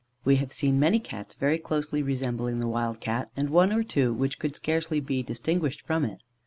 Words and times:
We 0.25 0.37
have 0.37 0.51
seen 0.51 0.79
many 0.79 0.99
Cats 0.99 1.35
very 1.35 1.59
closely 1.59 2.01
resembling 2.01 2.57
the 2.57 2.67
wild 2.67 2.99
Cat, 2.99 3.29
and 3.37 3.51
one 3.51 3.71
or 3.71 3.83
two 3.83 4.11
which 4.11 4.39
could 4.39 4.55
scarcely 4.55 4.99
be 4.99 5.21
distinguished 5.21 5.83
from 5.83 6.05
it. 6.05 6.23